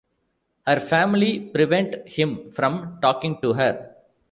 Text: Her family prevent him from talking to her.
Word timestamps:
Her 0.65 0.79
family 0.79 1.51
prevent 1.53 2.07
him 2.09 2.49
from 2.51 2.97
talking 3.03 3.39
to 3.43 3.53
her. 3.53 3.97